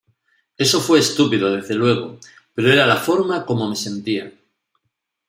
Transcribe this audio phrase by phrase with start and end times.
[0.57, 2.17] Eso fue estúpido, desde luego,
[2.55, 4.31] pero era la forma cómo me sentía.